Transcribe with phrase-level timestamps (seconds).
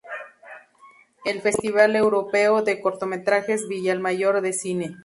[1.25, 4.97] El Festival Europeo de Cortometrajes Villamayor de Cine!